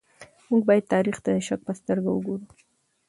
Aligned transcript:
موږ 0.49 0.61
بايد 0.67 0.85
تاريخ 0.93 1.15
ته 1.23 1.29
د 1.35 1.37
شک 1.47 1.59
په 1.67 1.73
سترګه 1.79 2.09
وګورو. 2.11 2.45